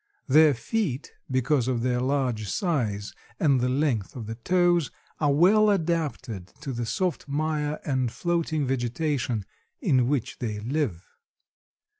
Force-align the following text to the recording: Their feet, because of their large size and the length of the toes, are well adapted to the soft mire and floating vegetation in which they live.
Their 0.27 0.55
feet, 0.55 1.11
because 1.29 1.67
of 1.67 1.83
their 1.83 1.99
large 1.99 2.49
size 2.49 3.13
and 3.39 3.59
the 3.61 3.69
length 3.69 4.15
of 4.15 4.25
the 4.25 4.33
toes, 4.33 4.89
are 5.19 5.31
well 5.31 5.69
adapted 5.69 6.47
to 6.61 6.73
the 6.73 6.87
soft 6.87 7.27
mire 7.27 7.79
and 7.85 8.11
floating 8.11 8.65
vegetation 8.65 9.45
in 9.79 10.07
which 10.07 10.39
they 10.39 10.59
live. 10.59 11.05